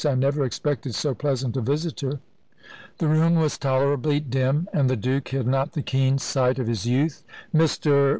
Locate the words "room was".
3.07-3.59